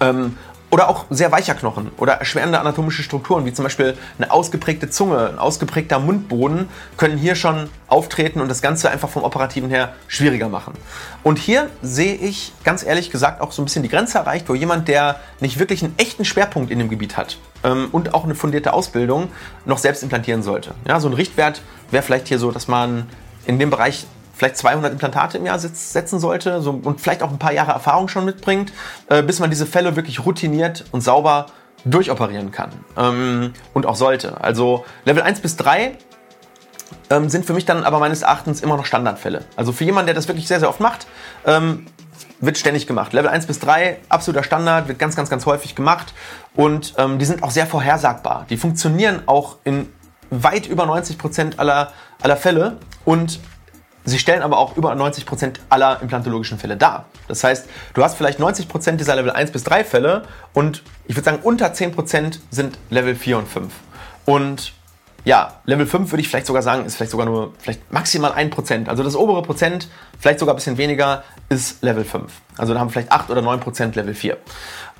Ähm, 0.00 0.36
oder 0.70 0.88
auch 0.88 1.06
sehr 1.08 1.32
weicher 1.32 1.54
Knochen 1.54 1.90
oder 1.96 2.14
erschwerende 2.14 2.60
anatomische 2.60 3.02
Strukturen, 3.02 3.46
wie 3.46 3.52
zum 3.52 3.62
Beispiel 3.62 3.96
eine 4.18 4.30
ausgeprägte 4.30 4.90
Zunge, 4.90 5.28
ein 5.28 5.38
ausgeprägter 5.38 5.98
Mundboden, 5.98 6.68
können 6.96 7.16
hier 7.16 7.36
schon 7.36 7.70
auftreten 7.86 8.40
und 8.40 8.48
das 8.48 8.60
Ganze 8.60 8.90
einfach 8.90 9.08
vom 9.08 9.24
Operativen 9.24 9.70
her 9.70 9.94
schwieriger 10.08 10.48
machen. 10.48 10.74
Und 11.22 11.38
hier 11.38 11.70
sehe 11.80 12.14
ich 12.14 12.52
ganz 12.64 12.84
ehrlich 12.84 13.10
gesagt 13.10 13.40
auch 13.40 13.52
so 13.52 13.62
ein 13.62 13.64
bisschen 13.64 13.82
die 13.82 13.88
Grenze 13.88 14.18
erreicht, 14.18 14.48
wo 14.48 14.54
jemand, 14.54 14.88
der 14.88 15.20
nicht 15.40 15.58
wirklich 15.58 15.82
einen 15.82 15.94
echten 15.96 16.24
Schwerpunkt 16.24 16.70
in 16.70 16.78
dem 16.78 16.90
Gebiet 16.90 17.16
hat 17.16 17.38
ähm, 17.64 17.88
und 17.90 18.12
auch 18.12 18.24
eine 18.24 18.34
fundierte 18.34 18.74
Ausbildung, 18.74 19.28
noch 19.64 19.78
selbst 19.78 20.02
implantieren 20.02 20.42
sollte. 20.42 20.74
Ja, 20.86 21.00
so 21.00 21.08
ein 21.08 21.14
Richtwert 21.14 21.62
wäre 21.90 22.02
vielleicht 22.02 22.28
hier 22.28 22.38
so, 22.38 22.50
dass 22.50 22.68
man 22.68 23.06
in 23.46 23.58
dem 23.58 23.70
Bereich 23.70 24.06
vielleicht 24.38 24.56
200 24.56 24.92
Implantate 24.92 25.36
im 25.36 25.44
Jahr 25.44 25.58
setzen 25.58 26.20
sollte 26.20 26.62
so, 26.62 26.70
und 26.70 27.00
vielleicht 27.00 27.22
auch 27.22 27.30
ein 27.30 27.38
paar 27.38 27.52
Jahre 27.52 27.72
Erfahrung 27.72 28.08
schon 28.08 28.24
mitbringt, 28.24 28.72
äh, 29.08 29.22
bis 29.22 29.40
man 29.40 29.50
diese 29.50 29.66
Fälle 29.66 29.96
wirklich 29.96 30.24
routiniert 30.24 30.84
und 30.92 31.02
sauber 31.02 31.46
durchoperieren 31.84 32.52
kann 32.52 32.70
ähm, 32.96 33.52
und 33.74 33.86
auch 33.86 33.96
sollte. 33.96 34.40
Also 34.40 34.84
Level 35.04 35.22
1 35.22 35.40
bis 35.40 35.56
3 35.56 35.98
ähm, 37.10 37.28
sind 37.28 37.44
für 37.44 37.52
mich 37.52 37.66
dann 37.66 37.84
aber 37.84 37.98
meines 37.98 38.22
Erachtens 38.22 38.60
immer 38.60 38.76
noch 38.76 38.86
Standardfälle. 38.86 39.44
Also 39.56 39.72
für 39.72 39.84
jemanden, 39.84 40.06
der 40.06 40.14
das 40.14 40.28
wirklich 40.28 40.46
sehr, 40.46 40.60
sehr 40.60 40.68
oft 40.68 40.80
macht, 40.80 41.06
ähm, 41.44 41.86
wird 42.40 42.58
ständig 42.58 42.86
gemacht. 42.86 43.12
Level 43.12 43.30
1 43.30 43.46
bis 43.46 43.58
3, 43.58 43.98
absoluter 44.08 44.44
Standard, 44.44 44.86
wird 44.86 44.98
ganz, 44.98 45.16
ganz, 45.16 45.30
ganz 45.30 45.46
häufig 45.46 45.74
gemacht 45.74 46.14
und 46.54 46.94
ähm, 46.96 47.18
die 47.18 47.24
sind 47.24 47.42
auch 47.42 47.50
sehr 47.50 47.66
vorhersagbar. 47.66 48.46
Die 48.50 48.56
funktionieren 48.56 49.22
auch 49.26 49.56
in 49.64 49.88
weit 50.30 50.66
über 50.66 50.86
90 50.86 51.18
Prozent 51.18 51.58
aller, 51.58 51.92
aller 52.22 52.36
Fälle 52.36 52.76
und 53.04 53.40
Sie 54.08 54.18
stellen 54.18 54.42
aber 54.42 54.56
auch 54.56 54.76
über 54.76 54.92
90% 54.94 55.56
aller 55.68 56.00
implantologischen 56.00 56.58
Fälle 56.58 56.78
dar. 56.78 57.04
Das 57.26 57.44
heißt, 57.44 57.68
du 57.92 58.02
hast 58.02 58.16
vielleicht 58.16 58.40
90% 58.40 58.92
dieser 58.92 59.14
Level 59.14 59.30
1 59.30 59.50
bis 59.50 59.64
3 59.64 59.84
Fälle 59.84 60.22
und 60.54 60.82
ich 61.06 61.14
würde 61.14 61.24
sagen, 61.26 61.40
unter 61.42 61.66
10% 61.66 62.38
sind 62.50 62.78
Level 62.88 63.14
4 63.14 63.38
und 63.38 63.48
5. 63.48 63.72
Und 64.24 64.72
ja, 65.26 65.60
Level 65.66 65.86
5 65.86 66.10
würde 66.10 66.22
ich 66.22 66.28
vielleicht 66.28 66.46
sogar 66.46 66.62
sagen, 66.62 66.86
ist 66.86 66.96
vielleicht 66.96 67.10
sogar 67.10 67.26
nur 67.26 67.52
vielleicht 67.58 67.92
maximal 67.92 68.32
1%. 68.32 68.88
Also 68.88 69.02
das 69.02 69.14
obere 69.14 69.42
Prozent, 69.42 69.88
vielleicht 70.18 70.38
sogar 70.38 70.54
ein 70.54 70.56
bisschen 70.56 70.78
weniger, 70.78 71.22
ist 71.50 71.82
Level 71.82 72.04
5. 72.04 72.32
Also 72.56 72.72
da 72.72 72.80
haben 72.80 72.88
vielleicht 72.88 73.12
8 73.12 73.28
oder 73.28 73.42
9% 73.42 73.94
Level 73.94 74.14
4. 74.14 74.38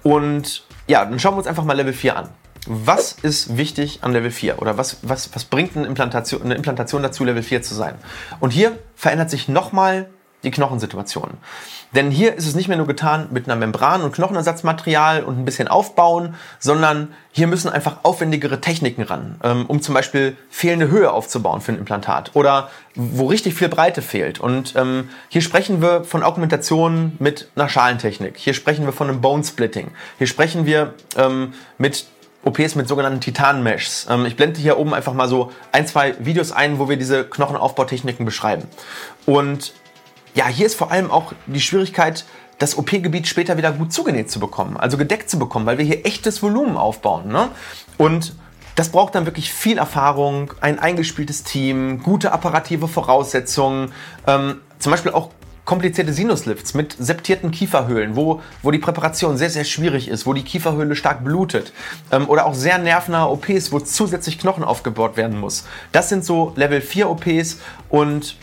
Und 0.02 0.64
ja, 0.86 1.02
dann 1.04 1.18
schauen 1.18 1.32
wir 1.32 1.38
uns 1.38 1.46
einfach 1.46 1.64
mal 1.64 1.76
Level 1.76 1.94
4 1.94 2.14
an. 2.14 2.28
Was 2.66 3.12
ist 3.12 3.56
wichtig 3.56 4.00
an 4.02 4.12
Level 4.12 4.30
4 4.30 4.60
oder 4.60 4.76
was, 4.76 4.98
was, 5.02 5.34
was 5.34 5.44
bringt 5.44 5.76
eine 5.76 5.86
Implantation, 5.86 6.42
eine 6.42 6.54
Implantation 6.54 7.02
dazu, 7.02 7.24
Level 7.24 7.42
4 7.42 7.62
zu 7.62 7.74
sein? 7.74 7.94
Und 8.40 8.50
hier 8.50 8.78
verändert 8.94 9.30
sich 9.30 9.48
nochmal 9.48 10.08
die 10.44 10.50
Knochensituation. 10.50 11.30
Denn 11.94 12.10
hier 12.10 12.34
ist 12.34 12.46
es 12.46 12.54
nicht 12.54 12.68
mehr 12.68 12.76
nur 12.76 12.86
getan 12.86 13.28
mit 13.32 13.46
einer 13.46 13.56
Membran 13.56 14.02
und 14.02 14.12
Knochenersatzmaterial 14.12 15.24
und 15.24 15.38
ein 15.38 15.44
bisschen 15.44 15.68
aufbauen, 15.68 16.34
sondern 16.58 17.14
hier 17.32 17.46
müssen 17.46 17.70
einfach 17.70 17.98
aufwendigere 18.04 18.60
Techniken 18.60 19.02
ran, 19.02 19.40
ähm, 19.42 19.66
um 19.66 19.82
zum 19.82 19.94
Beispiel 19.94 20.36
fehlende 20.50 20.90
Höhe 20.90 21.10
aufzubauen 21.10 21.60
für 21.60 21.72
ein 21.72 21.78
Implantat 21.78 22.32
oder 22.34 22.70
wo 22.94 23.26
richtig 23.26 23.54
viel 23.54 23.68
Breite 23.68 24.02
fehlt. 24.02 24.38
Und 24.38 24.76
ähm, 24.76 25.08
hier 25.28 25.42
sprechen 25.42 25.82
wir 25.82 26.04
von 26.04 26.22
Augmentation 26.22 27.16
mit 27.18 27.50
einer 27.56 27.68
Schalentechnik. 27.68 28.36
Hier 28.36 28.54
sprechen 28.54 28.84
wir 28.84 28.92
von 28.92 29.08
einem 29.08 29.20
Bone 29.20 29.42
Splitting. 29.42 29.90
Hier 30.18 30.26
sprechen 30.26 30.66
wir 30.66 30.94
ähm, 31.16 31.54
mit 31.78 32.06
OPs 32.44 32.74
mit 32.74 32.88
sogenannten 32.88 33.20
Titan-Meshs. 33.20 34.06
Ähm, 34.10 34.26
ich 34.26 34.36
blende 34.36 34.60
hier 34.60 34.78
oben 34.78 34.94
einfach 34.94 35.14
mal 35.14 35.28
so 35.28 35.52
ein, 35.72 35.86
zwei 35.86 36.14
Videos 36.18 36.52
ein, 36.52 36.78
wo 36.78 36.88
wir 36.88 36.96
diese 36.96 37.24
Knochenaufbautechniken 37.24 38.24
beschreiben. 38.24 38.64
Und 39.26 39.72
ja, 40.34 40.46
hier 40.46 40.66
ist 40.66 40.74
vor 40.74 40.90
allem 40.90 41.10
auch 41.10 41.32
die 41.46 41.60
Schwierigkeit, 41.60 42.24
das 42.58 42.76
OP-Gebiet 42.76 43.26
später 43.26 43.56
wieder 43.56 43.72
gut 43.72 43.92
zugenäht 43.92 44.30
zu 44.30 44.40
bekommen, 44.40 44.76
also 44.76 44.96
gedeckt 44.96 45.30
zu 45.30 45.38
bekommen, 45.38 45.66
weil 45.66 45.78
wir 45.78 45.84
hier 45.84 46.04
echtes 46.04 46.42
Volumen 46.42 46.76
aufbauen. 46.76 47.28
Ne? 47.28 47.48
Und 47.96 48.34
das 48.74 48.90
braucht 48.90 49.14
dann 49.14 49.26
wirklich 49.26 49.52
viel 49.52 49.78
Erfahrung, 49.78 50.54
ein 50.60 50.78
eingespieltes 50.78 51.42
Team, 51.42 52.02
gute 52.02 52.32
apparative 52.32 52.88
Voraussetzungen, 52.88 53.92
ähm, 54.26 54.60
zum 54.78 54.92
Beispiel 54.92 55.12
auch 55.12 55.30
komplizierte 55.68 56.14
Sinuslifts 56.14 56.72
mit 56.72 56.96
septierten 56.98 57.50
Kieferhöhlen, 57.50 58.16
wo, 58.16 58.40
wo 58.62 58.70
die 58.70 58.78
Präparation 58.78 59.36
sehr, 59.36 59.50
sehr 59.50 59.64
schwierig 59.64 60.08
ist, 60.08 60.24
wo 60.24 60.32
die 60.32 60.42
Kieferhöhle 60.42 60.96
stark 60.96 61.22
blutet. 61.22 61.74
Ähm, 62.10 62.26
oder 62.26 62.46
auch 62.46 62.54
sehr 62.54 62.78
nervnahe 62.78 63.28
OPs, 63.28 63.70
wo 63.70 63.78
zusätzlich 63.78 64.38
Knochen 64.38 64.64
aufgebaut 64.64 65.18
werden 65.18 65.38
muss. 65.38 65.66
Das 65.92 66.08
sind 66.08 66.24
so 66.24 66.54
Level 66.56 66.80
4 66.80 67.10
OPs 67.10 67.58
und 67.90 68.36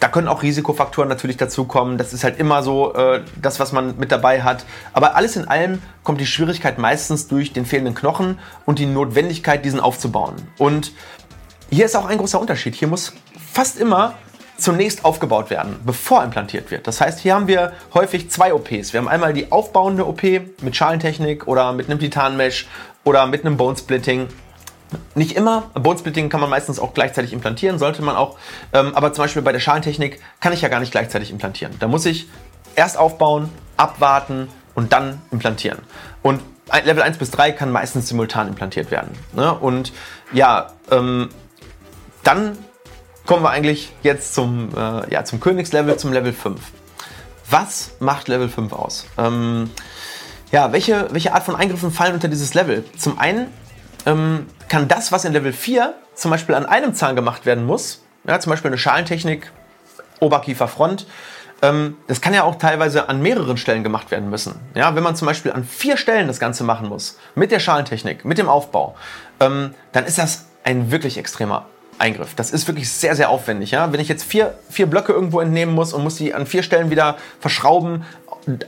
da 0.00 0.08
können 0.08 0.26
auch 0.26 0.42
Risikofaktoren 0.42 1.08
natürlich 1.08 1.36
dazukommen. 1.36 1.98
Das 1.98 2.12
ist 2.12 2.24
halt 2.24 2.40
immer 2.40 2.64
so 2.64 2.92
äh, 2.94 3.20
das, 3.40 3.60
was 3.60 3.70
man 3.70 3.96
mit 3.98 4.10
dabei 4.10 4.42
hat. 4.42 4.64
Aber 4.92 5.14
alles 5.14 5.36
in 5.36 5.46
allem 5.46 5.80
kommt 6.02 6.20
die 6.20 6.26
Schwierigkeit 6.26 6.78
meistens 6.78 7.28
durch 7.28 7.52
den 7.52 7.64
fehlenden 7.64 7.94
Knochen 7.94 8.40
und 8.66 8.80
die 8.80 8.86
Notwendigkeit, 8.86 9.64
diesen 9.64 9.78
aufzubauen. 9.78 10.34
Und 10.58 10.90
hier 11.70 11.84
ist 11.84 11.94
auch 11.94 12.06
ein 12.06 12.18
großer 12.18 12.40
Unterschied. 12.40 12.74
Hier 12.74 12.88
muss 12.88 13.12
fast 13.52 13.78
immer 13.78 14.14
zunächst 14.62 15.04
aufgebaut 15.04 15.50
werden, 15.50 15.80
bevor 15.84 16.22
implantiert 16.24 16.70
wird. 16.70 16.86
Das 16.86 17.00
heißt, 17.00 17.20
hier 17.20 17.34
haben 17.34 17.46
wir 17.46 17.72
häufig 17.94 18.30
zwei 18.30 18.54
OPs. 18.54 18.92
Wir 18.92 19.00
haben 19.00 19.08
einmal 19.08 19.32
die 19.32 19.50
aufbauende 19.50 20.06
OP 20.06 20.22
mit 20.22 20.76
Schalentechnik 20.76 21.46
oder 21.46 21.72
mit 21.72 21.90
einem 21.90 21.98
Titanmesh 21.98 22.68
oder 23.04 23.26
mit 23.26 23.44
einem 23.44 23.56
Bone 23.56 23.76
Splitting 23.76 24.28
nicht 25.14 25.36
immer. 25.36 25.70
Bone 25.74 25.98
Splitting 25.98 26.28
kann 26.28 26.40
man 26.40 26.50
meistens 26.50 26.78
auch 26.78 26.94
gleichzeitig 26.94 27.32
implantieren, 27.32 27.78
sollte 27.78 28.02
man 28.02 28.16
auch. 28.16 28.38
Ähm, 28.72 28.94
aber 28.94 29.12
zum 29.12 29.24
Beispiel 29.24 29.42
bei 29.42 29.52
der 29.52 29.60
Schalentechnik 29.60 30.20
kann 30.40 30.52
ich 30.52 30.60
ja 30.60 30.68
gar 30.68 30.80
nicht 30.80 30.92
gleichzeitig 30.92 31.30
implantieren. 31.30 31.74
Da 31.78 31.88
muss 31.88 32.06
ich 32.06 32.28
erst 32.74 32.98
aufbauen, 32.98 33.50
abwarten 33.76 34.48
und 34.74 34.92
dann 34.92 35.20
implantieren. 35.30 35.78
Und 36.22 36.40
Level 36.84 37.02
1 37.02 37.18
bis 37.18 37.30
3 37.30 37.52
kann 37.52 37.70
meistens 37.70 38.08
simultan 38.08 38.48
implantiert 38.48 38.90
werden. 38.90 39.12
Ne? 39.32 39.52
Und 39.52 39.92
ja, 40.32 40.72
ähm, 40.90 41.28
dann 42.22 42.56
kommen 43.26 43.42
wir 43.42 43.50
eigentlich 43.50 43.92
jetzt 44.02 44.34
zum, 44.34 44.70
äh, 44.76 45.12
ja, 45.12 45.24
zum 45.24 45.40
Königslevel, 45.40 45.96
zum 45.96 46.12
Level 46.12 46.32
5. 46.32 46.60
Was 47.50 47.92
macht 48.00 48.28
Level 48.28 48.48
5 48.48 48.72
aus? 48.72 49.06
Ähm, 49.18 49.70
ja, 50.50 50.72
welche, 50.72 51.08
welche 51.12 51.34
Art 51.34 51.44
von 51.44 51.56
Eingriffen 51.56 51.90
fallen 51.90 52.14
unter 52.14 52.28
dieses 52.28 52.54
Level? 52.54 52.84
Zum 52.96 53.18
einen 53.18 53.48
ähm, 54.06 54.46
kann 54.68 54.88
das, 54.88 55.12
was 55.12 55.24
in 55.24 55.32
Level 55.32 55.52
4 55.52 55.94
zum 56.14 56.30
Beispiel 56.30 56.54
an 56.54 56.66
einem 56.66 56.94
Zahn 56.94 57.16
gemacht 57.16 57.46
werden 57.46 57.64
muss, 57.64 58.02
ja, 58.26 58.38
zum 58.38 58.50
Beispiel 58.50 58.70
eine 58.70 58.78
Schalentechnik, 58.78 59.50
Oberkieferfront, 60.20 61.06
ähm, 61.62 61.96
das 62.08 62.20
kann 62.20 62.34
ja 62.34 62.42
auch 62.42 62.56
teilweise 62.56 63.08
an 63.08 63.22
mehreren 63.22 63.56
Stellen 63.56 63.82
gemacht 63.82 64.10
werden 64.10 64.30
müssen. 64.30 64.56
Ja, 64.74 64.94
wenn 64.94 65.02
man 65.02 65.16
zum 65.16 65.26
Beispiel 65.26 65.52
an 65.52 65.64
vier 65.64 65.96
Stellen 65.96 66.26
das 66.26 66.40
Ganze 66.40 66.64
machen 66.64 66.88
muss, 66.88 67.18
mit 67.34 67.50
der 67.50 67.60
Schalentechnik, 67.60 68.24
mit 68.24 68.38
dem 68.38 68.48
Aufbau, 68.48 68.96
ähm, 69.40 69.74
dann 69.92 70.04
ist 70.04 70.18
das 70.18 70.46
ein 70.64 70.90
wirklich 70.90 71.18
extremer 71.18 71.66
Eingriff. 72.02 72.34
Das 72.34 72.50
ist 72.50 72.66
wirklich 72.66 72.90
sehr, 72.90 73.16
sehr 73.16 73.30
aufwendig. 73.30 73.70
Ja? 73.70 73.92
Wenn 73.92 74.00
ich 74.00 74.08
jetzt 74.08 74.24
vier, 74.24 74.54
vier 74.68 74.86
Blöcke 74.86 75.12
irgendwo 75.12 75.40
entnehmen 75.40 75.74
muss 75.74 75.92
und 75.92 76.02
muss 76.02 76.16
die 76.16 76.34
an 76.34 76.46
vier 76.46 76.62
Stellen 76.62 76.90
wieder 76.90 77.16
verschrauben, 77.40 78.04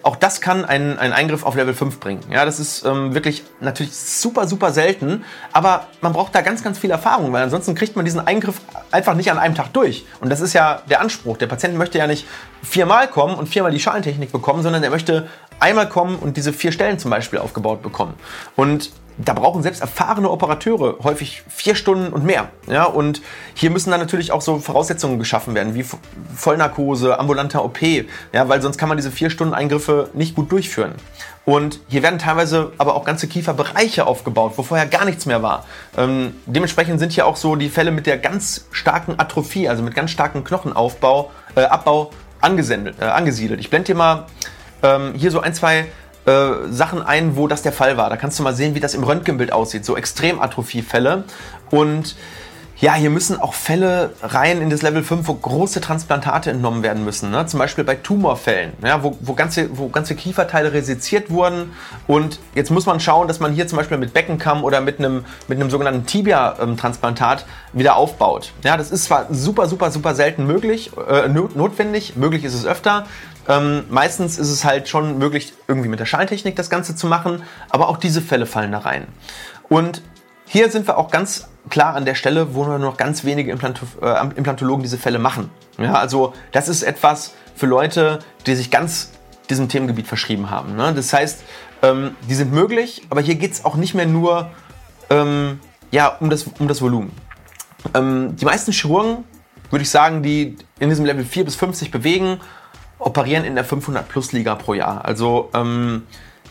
auch 0.04 0.14
das 0.14 0.40
kann 0.40 0.64
einen, 0.64 0.98
einen 0.98 1.12
Eingriff 1.12 1.44
auf 1.44 1.56
Level 1.56 1.74
5 1.74 1.98
bringen. 1.98 2.20
Ja, 2.30 2.44
das 2.44 2.60
ist 2.60 2.84
ähm, 2.84 3.12
wirklich 3.12 3.42
natürlich 3.60 3.92
super, 3.92 4.46
super 4.46 4.70
selten, 4.70 5.24
aber 5.52 5.88
man 6.00 6.12
braucht 6.12 6.34
da 6.34 6.42
ganz, 6.42 6.62
ganz 6.62 6.78
viel 6.78 6.90
Erfahrung, 6.90 7.32
weil 7.32 7.42
ansonsten 7.42 7.74
kriegt 7.74 7.96
man 7.96 8.04
diesen 8.04 8.20
Eingriff 8.20 8.60
einfach 8.92 9.14
nicht 9.14 9.32
an 9.32 9.38
einem 9.38 9.56
Tag 9.56 9.72
durch. 9.72 10.06
Und 10.20 10.30
das 10.30 10.40
ist 10.40 10.52
ja 10.52 10.82
der 10.88 11.00
Anspruch. 11.00 11.38
Der 11.38 11.48
Patient 11.48 11.76
möchte 11.76 11.98
ja 11.98 12.06
nicht 12.06 12.26
viermal 12.62 13.08
kommen 13.08 13.34
und 13.34 13.48
viermal 13.48 13.72
die 13.72 13.80
Schalentechnik 13.80 14.30
bekommen, 14.30 14.62
sondern 14.62 14.82
er 14.84 14.90
möchte 14.90 15.28
einmal 15.58 15.88
kommen 15.88 16.16
und 16.16 16.36
diese 16.36 16.52
vier 16.52 16.70
Stellen 16.70 17.00
zum 17.00 17.10
Beispiel 17.10 17.40
aufgebaut 17.40 17.82
bekommen. 17.82 18.14
Und 18.54 18.90
da 19.16 19.32
brauchen 19.32 19.62
selbst 19.62 19.80
erfahrene 19.80 20.30
Operateure 20.30 20.96
häufig 21.02 21.42
vier 21.48 21.74
Stunden 21.74 22.12
und 22.12 22.24
mehr. 22.24 22.48
Ja, 22.66 22.84
und 22.84 23.22
hier 23.54 23.70
müssen 23.70 23.90
dann 23.90 24.00
natürlich 24.00 24.32
auch 24.32 24.40
so 24.40 24.58
Voraussetzungen 24.58 25.18
geschaffen 25.18 25.54
werden, 25.54 25.74
wie 25.74 25.84
Vollnarkose, 26.34 27.18
ambulanter 27.18 27.64
OP, 27.64 27.80
ja, 27.82 28.48
weil 28.48 28.60
sonst 28.60 28.78
kann 28.78 28.88
man 28.88 28.98
diese 28.98 29.10
vier 29.10 29.30
Stunden 29.30 29.54
Eingriffe 29.54 30.10
nicht 30.14 30.34
gut 30.34 30.50
durchführen. 30.50 30.94
Und 31.44 31.80
hier 31.88 32.02
werden 32.02 32.18
teilweise 32.18 32.72
aber 32.78 32.94
auch 32.94 33.04
ganze 33.04 33.28
Kieferbereiche 33.28 34.06
aufgebaut, 34.06 34.54
wo 34.56 34.62
vorher 34.62 34.86
gar 34.86 35.04
nichts 35.04 35.26
mehr 35.26 35.42
war. 35.42 35.66
Ähm, 35.96 36.34
dementsprechend 36.46 36.98
sind 36.98 37.12
hier 37.12 37.26
auch 37.26 37.36
so 37.36 37.54
die 37.54 37.68
Fälle 37.68 37.90
mit 37.90 38.06
der 38.06 38.16
ganz 38.16 38.66
starken 38.70 39.14
Atrophie, 39.18 39.68
also 39.68 39.82
mit 39.82 39.94
ganz 39.94 40.10
starkem 40.10 40.42
Knochenaufbau, 40.42 41.30
äh, 41.54 41.64
Abbau 41.64 42.10
angesiedelt. 42.40 42.96
Äh, 42.98 43.04
angesiedelt. 43.04 43.60
Ich 43.60 43.68
blende 43.68 43.86
hier 43.86 43.94
mal 43.94 44.26
ähm, 44.82 45.12
hier 45.16 45.30
so 45.30 45.40
ein, 45.40 45.52
zwei 45.54 45.86
äh, 46.26 46.68
Sachen 46.70 47.02
ein, 47.02 47.36
wo 47.36 47.48
das 47.48 47.62
der 47.62 47.72
Fall 47.72 47.96
war. 47.96 48.10
Da 48.10 48.16
kannst 48.16 48.38
du 48.38 48.42
mal 48.42 48.54
sehen, 48.54 48.74
wie 48.74 48.80
das 48.80 48.94
im 48.94 49.04
Röntgenbild 49.04 49.52
aussieht, 49.52 49.84
so 49.84 49.96
Extrematrophie-Fälle. 49.96 51.24
Und 51.70 52.16
ja, 52.80 52.94
hier 52.94 53.10
müssen 53.10 53.40
auch 53.40 53.54
Fälle 53.54 54.10
rein 54.20 54.60
in 54.60 54.68
das 54.68 54.82
Level 54.82 55.02
5, 55.02 55.28
wo 55.28 55.34
große 55.34 55.80
Transplantate 55.80 56.50
entnommen 56.50 56.82
werden 56.82 57.04
müssen. 57.04 57.30
Ne? 57.30 57.46
Zum 57.46 57.58
Beispiel 57.58 57.84
bei 57.84 57.94
Tumorfällen, 57.94 58.72
ja, 58.84 59.02
wo, 59.02 59.16
wo, 59.20 59.34
ganze, 59.34 59.78
wo 59.78 59.88
ganze 59.88 60.16
Kieferteile 60.16 60.72
resiziert 60.72 61.30
wurden. 61.30 61.72
Und 62.08 62.40
jetzt 62.54 62.70
muss 62.70 62.84
man 62.84 62.98
schauen, 62.98 63.28
dass 63.28 63.38
man 63.38 63.52
hier 63.52 63.68
zum 63.68 63.78
Beispiel 63.78 63.96
mit 63.96 64.12
Beckenkamm 64.12 64.64
oder 64.64 64.80
mit 64.80 64.98
einem, 64.98 65.24
mit 65.46 65.60
einem 65.60 65.70
sogenannten 65.70 66.04
Tibia-Transplantat 66.04 67.46
wieder 67.72 67.96
aufbaut. 67.96 68.52
Ja, 68.64 68.76
das 68.76 68.90
ist 68.90 69.04
zwar 69.04 69.26
super, 69.30 69.68
super, 69.68 69.90
super 69.90 70.14
selten 70.14 70.44
möglich, 70.44 70.90
äh, 71.08 71.28
notwendig, 71.28 72.16
möglich 72.16 72.44
ist 72.44 72.54
es 72.54 72.66
öfter. 72.66 73.06
Ähm, 73.48 73.84
meistens 73.90 74.38
ist 74.38 74.50
es 74.50 74.64
halt 74.64 74.88
schon 74.88 75.18
möglich, 75.18 75.52
irgendwie 75.68 75.88
mit 75.88 76.00
der 76.00 76.06
Schalltechnik 76.06 76.56
das 76.56 76.70
Ganze 76.70 76.96
zu 76.96 77.06
machen, 77.06 77.42
aber 77.70 77.88
auch 77.88 77.96
diese 77.96 78.22
Fälle 78.22 78.46
fallen 78.46 78.72
da 78.72 78.78
rein. 78.78 79.06
Und 79.68 80.02
hier 80.46 80.70
sind 80.70 80.86
wir 80.86 80.98
auch 80.98 81.10
ganz 81.10 81.48
klar 81.70 81.94
an 81.94 82.04
der 82.04 82.14
Stelle, 82.14 82.54
wo 82.54 82.64
nur 82.64 82.78
noch 82.78 82.96
ganz 82.96 83.24
wenige 83.24 83.50
Implanto 83.50 83.86
äh, 84.02 84.20
Implantologen 84.36 84.82
diese 84.82 84.98
Fälle 84.98 85.18
machen. 85.18 85.50
Ja, 85.78 85.94
also 85.94 86.32
das 86.52 86.68
ist 86.68 86.82
etwas 86.82 87.34
für 87.54 87.66
Leute, 87.66 88.18
die 88.46 88.54
sich 88.54 88.70
ganz 88.70 89.10
diesem 89.50 89.68
Themengebiet 89.68 90.06
verschrieben 90.06 90.50
haben. 90.50 90.76
Ne? 90.76 90.92
Das 90.94 91.12
heißt, 91.12 91.42
ähm, 91.82 92.16
die 92.28 92.34
sind 92.34 92.52
möglich, 92.52 93.02
aber 93.10 93.20
hier 93.20 93.34
geht 93.34 93.52
es 93.52 93.64
auch 93.64 93.76
nicht 93.76 93.94
mehr 93.94 94.06
nur 94.06 94.50
ähm, 95.10 95.60
ja, 95.90 96.08
um, 96.08 96.30
das, 96.30 96.44
um 96.58 96.68
das 96.68 96.80
Volumen. 96.80 97.12
Ähm, 97.94 98.36
die 98.36 98.44
meisten 98.44 98.72
Chirurgen, 98.72 99.24
würde 99.70 99.82
ich 99.82 99.90
sagen, 99.90 100.22
die 100.22 100.56
in 100.78 100.88
diesem 100.88 101.04
Level 101.04 101.24
4 101.24 101.44
bis 101.44 101.56
50 101.56 101.90
bewegen, 101.90 102.40
operieren 103.04 103.44
in 103.44 103.54
der 103.54 103.66
500-Plus-Liga 103.66 104.54
pro 104.56 104.74
Jahr. 104.74 105.04
Also 105.04 105.50
ähm, 105.54 106.02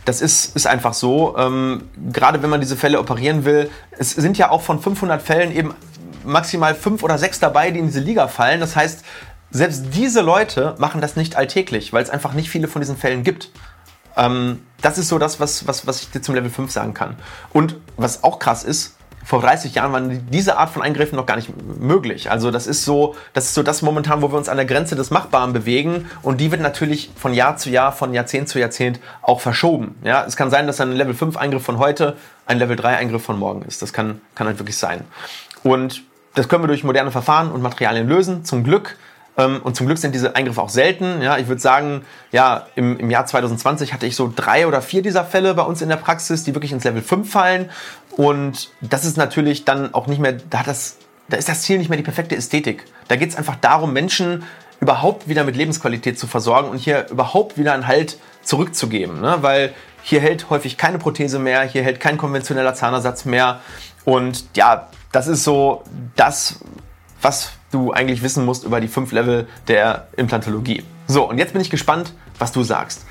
das 0.06 0.22
ist, 0.22 0.56
ist 0.56 0.68
einfach 0.68 0.94
so. 0.94 1.36
Ähm, 1.38 1.90
gerade 2.12 2.44
wenn 2.44 2.50
man 2.50 2.62
diese 2.62 2.78
Fälle 2.78 3.00
operieren 3.00 3.46
will, 3.46 3.70
es 3.98 4.12
sind 4.12 4.38
ja 4.38 4.52
auch 4.52 4.62
von 4.62 4.80
500 4.80 5.22
Fällen 5.22 5.52
eben 5.52 5.74
maximal 6.24 6.76
fünf 6.76 7.04
oder 7.04 7.18
sechs 7.18 7.40
dabei, 7.40 7.72
die 7.72 7.80
in 7.80 7.88
diese 7.88 8.00
Liga 8.00 8.28
fallen. 8.28 8.60
Das 8.60 8.76
heißt, 8.76 9.04
selbst 9.52 9.86
diese 9.94 10.22
Leute 10.22 10.76
machen 10.78 11.02
das 11.02 11.16
nicht 11.16 11.36
alltäglich, 11.36 11.94
weil 11.94 12.04
es 12.04 12.10
einfach 12.10 12.34
nicht 12.34 12.50
viele 12.50 12.68
von 12.68 12.82
diesen 12.82 12.98
Fällen 12.98 13.24
gibt. 13.24 13.52
Ähm, 14.16 14.62
das 14.82 14.98
ist 14.98 15.08
so 15.10 15.18
das, 15.18 15.40
was, 15.40 15.68
was, 15.68 15.88
was 15.88 16.02
ich 16.02 16.12
dir 16.12 16.22
zum 16.22 16.36
Level 16.36 16.50
5 16.50 16.72
sagen 16.72 16.94
kann. 16.94 17.16
Und 17.52 17.78
was 17.98 18.24
auch 18.24 18.40
krass 18.40 18.64
ist, 18.64 18.96
vor 19.24 19.42
30 19.42 19.76
Jahren 19.76 19.92
waren 19.92 20.28
diese 20.30 20.58
Art 20.58 20.70
von 20.70 20.82
Eingriffen 20.82 21.16
noch 21.16 21.26
gar 21.26 21.36
nicht 21.36 21.50
möglich. 21.80 22.30
Also 22.30 22.52
das 22.52 22.68
ist 22.68 22.86
so, 22.86 23.16
das 23.34 23.46
ist 23.46 23.54
so 23.54 23.64
das 23.64 23.82
momentan, 23.82 24.22
wo 24.22 24.32
wir 24.32 24.38
uns 24.38 24.50
an 24.50 24.58
der 24.58 24.66
Grenze 24.66 24.96
des 24.96 25.12
Machbaren 25.12 25.54
bewegen 25.54 26.10
und 26.22 26.42
die 26.42 26.52
wird 26.52 26.62
natürlich 26.62 27.12
von 27.16 27.34
Jahr 27.34 27.58
zu 27.58 27.70
Jahr, 27.70 27.92
von 27.92 28.14
Jahrzehnt 28.14 28.50
zu 28.50 28.60
Jahrzehnt 28.60 29.00
auch 29.22 29.40
verschoben. 29.40 29.96
Ja, 30.04 30.26
es 30.26 30.36
kann 30.36 30.50
sein, 30.50 30.68
dass 30.68 30.82
ein 30.82 30.92
Level 30.92 31.14
5 31.14 31.38
Eingriff 31.38 31.64
von 31.64 31.78
heute 31.78 32.18
ein 32.46 32.60
Level 32.60 32.76
3 32.76 32.98
Eingriff 32.98 33.24
von 33.24 33.40
morgen 33.40 33.62
ist. 33.64 33.82
Das 33.82 33.94
kann, 33.94 34.22
kann 34.36 34.48
halt 34.48 34.60
wirklich 34.60 34.78
sein. 34.78 35.06
Und 35.64 36.04
das 36.36 36.50
können 36.50 36.64
wir 36.64 36.68
durch 36.68 36.84
moderne 36.84 37.12
Verfahren 37.12 37.52
und 37.52 37.62
Materialien 37.62 38.08
lösen. 38.08 38.44
Zum 38.44 38.64
Glück 38.64 38.98
und 39.36 39.76
zum 39.76 39.88
Glück 39.88 39.98
sind 39.98 40.14
diese 40.14 40.36
Eingriffe 40.36 40.62
auch 40.62 40.70
selten. 40.70 41.22
Ja, 41.22 41.38
ich 41.38 41.48
würde 41.48 41.62
sagen, 41.62 42.06
ja, 42.32 42.68
im, 42.76 43.00
im 43.00 43.10
Jahr 43.10 43.26
2020 43.26 43.92
hatte 43.92 44.06
ich 44.06 44.16
so 44.16 44.32
drei 44.34 44.68
oder 44.68 44.82
vier 44.82 45.02
dieser 45.02 45.26
Fälle 45.26 45.56
bei 45.56 45.64
uns 45.64 45.82
in 45.82 45.90
der 45.90 45.96
Praxis, 45.96 46.44
die 46.44 46.54
wirklich 46.54 46.72
ins 46.72 46.84
Level 46.84 47.02
5 47.02 47.32
fallen. 47.32 47.70
Und 48.12 48.70
das 48.82 49.06
ist 49.06 49.18
natürlich 49.18 49.66
dann 49.66 49.94
auch 49.94 50.06
nicht 50.06 50.20
mehr, 50.20 50.34
da 50.34 50.60
hat 50.60 50.68
das, 50.68 50.98
da 51.30 51.38
ist 51.38 51.50
das 51.50 51.64
Ziel 51.64 51.80
nicht 51.80 51.90
mehr 51.90 51.98
die 51.98 52.04
perfekte 52.04 52.36
Ästhetik. 52.36 52.86
Da 53.08 53.16
geht 53.16 53.30
es 53.30 53.36
einfach 53.36 53.56
darum, 53.56 53.92
Menschen 53.92 54.44
überhaupt 54.80 55.28
wieder 55.28 55.44
mit 55.44 55.56
Lebensqualität 55.56 56.20
zu 56.20 56.28
versorgen 56.28 56.70
und 56.70 56.78
hier 56.78 57.08
überhaupt 57.10 57.58
wieder 57.58 57.74
einen 57.74 57.88
Halt 57.88 58.20
zurückzugeben. 58.44 59.20
Ne? 59.20 59.38
Weil 59.42 59.74
hier 60.04 60.20
hält 60.20 60.50
häufig 60.52 60.78
keine 60.78 61.00
Prothese 61.00 61.40
mehr, 61.40 61.64
hier 61.64 61.82
hält 61.82 62.00
kein 62.00 62.18
konventioneller 62.18 62.76
Zahnersatz 62.76 63.26
mehr. 63.26 63.62
Und 64.06 64.46
ja, 64.56 64.90
das 65.12 65.28
ist 65.28 65.44
so 65.44 65.84
das, 66.16 66.60
was 67.22 67.54
du 67.74 67.92
eigentlich 67.92 68.24
wissen 68.24 68.46
musst 68.46 68.64
über 68.64 68.80
die 68.80 68.88
fünf 68.88 69.12
Level 69.12 69.48
der 69.68 70.08
Implantologie. 70.16 70.84
So, 71.08 71.30
und 71.30 71.38
jetzt 71.38 71.54
bin 71.54 71.62
ich 71.62 71.70
gespannt, 71.70 72.14
was 72.40 72.52
du 72.52 72.64
sagst. 72.64 73.06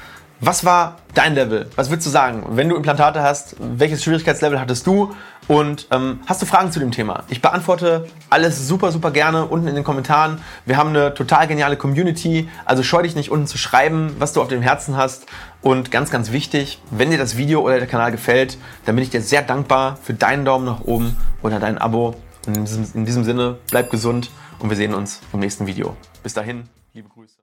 Was 0.44 0.64
war 0.64 0.96
dein 1.14 1.36
Level? 1.36 1.70
Was 1.76 1.88
würdest 1.88 2.04
du 2.08 2.10
sagen, 2.10 2.44
wenn 2.48 2.68
du 2.68 2.74
Implantate 2.74 3.22
hast? 3.22 3.54
Welches 3.60 4.02
Schwierigkeitslevel 4.02 4.58
hattest 4.58 4.84
du? 4.88 5.14
Und 5.46 5.86
ähm, 5.92 6.18
hast 6.26 6.42
du 6.42 6.46
Fragen 6.46 6.72
zu 6.72 6.80
dem 6.80 6.90
Thema? 6.90 7.22
Ich 7.28 7.40
beantworte 7.40 8.08
alles 8.28 8.66
super, 8.66 8.90
super 8.90 9.12
gerne 9.12 9.46
unten 9.46 9.68
in 9.68 9.76
den 9.76 9.84
Kommentaren. 9.84 10.38
Wir 10.66 10.76
haben 10.76 10.88
eine 10.88 11.14
total 11.14 11.46
geniale 11.46 11.76
Community, 11.76 12.48
also 12.64 12.82
scheu 12.82 13.02
dich 13.02 13.14
nicht 13.14 13.30
unten 13.30 13.46
zu 13.46 13.56
schreiben, 13.56 14.16
was 14.18 14.32
du 14.32 14.42
auf 14.42 14.48
dem 14.48 14.62
Herzen 14.62 14.96
hast. 14.96 15.26
Und 15.60 15.92
ganz, 15.92 16.10
ganz 16.10 16.32
wichtig, 16.32 16.80
wenn 16.90 17.12
dir 17.12 17.18
das 17.18 17.36
Video 17.36 17.60
oder 17.60 17.78
der 17.78 17.86
Kanal 17.86 18.10
gefällt, 18.10 18.58
dann 18.84 18.96
bin 18.96 19.04
ich 19.04 19.10
dir 19.10 19.20
sehr 19.20 19.42
dankbar 19.42 19.96
für 20.02 20.12
deinen 20.12 20.44
Daumen 20.44 20.64
nach 20.64 20.80
oben 20.80 21.16
oder 21.42 21.60
dein 21.60 21.78
Abo. 21.78 22.16
In 22.48 22.64
diesem, 22.64 22.84
in 22.94 23.04
diesem 23.04 23.22
Sinne, 23.22 23.58
bleib 23.70 23.92
gesund 23.92 24.30
und 24.62 24.70
wir 24.70 24.76
sehen 24.76 24.94
uns 24.94 25.20
im 25.32 25.40
nächsten 25.40 25.66
Video. 25.66 25.96
Bis 26.22 26.34
dahin, 26.34 26.68
liebe 26.94 27.08
Grüße. 27.08 27.41